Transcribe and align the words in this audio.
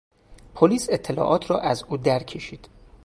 پلیس 0.55 0.87
اطلاعات 0.89 1.49
را 1.51 1.59
از 1.59 1.83
او 1.83 1.97
در 1.97 2.23
کشید. 2.23 2.67